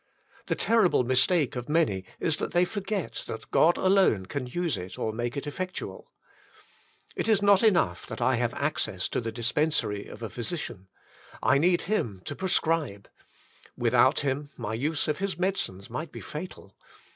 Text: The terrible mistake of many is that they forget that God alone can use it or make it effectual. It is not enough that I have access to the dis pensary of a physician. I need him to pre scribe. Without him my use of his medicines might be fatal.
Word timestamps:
The 0.47 0.55
terrible 0.55 1.03
mistake 1.03 1.55
of 1.55 1.69
many 1.69 2.03
is 2.19 2.37
that 2.37 2.53
they 2.53 2.65
forget 2.65 3.21
that 3.27 3.51
God 3.51 3.77
alone 3.77 4.25
can 4.25 4.47
use 4.47 4.75
it 4.75 4.97
or 4.97 5.13
make 5.13 5.37
it 5.37 5.45
effectual. 5.45 6.11
It 7.15 7.27
is 7.27 7.43
not 7.43 7.61
enough 7.61 8.07
that 8.07 8.19
I 8.19 8.33
have 8.37 8.55
access 8.55 9.07
to 9.09 9.21
the 9.21 9.31
dis 9.31 9.51
pensary 9.51 10.11
of 10.11 10.23
a 10.23 10.29
physician. 10.31 10.87
I 11.43 11.59
need 11.59 11.81
him 11.83 12.23
to 12.25 12.35
pre 12.35 12.49
scribe. 12.49 13.09
Without 13.77 14.21
him 14.21 14.49
my 14.57 14.73
use 14.73 15.07
of 15.07 15.19
his 15.19 15.37
medicines 15.37 15.87
might 15.87 16.11
be 16.11 16.19
fatal. 16.21 16.73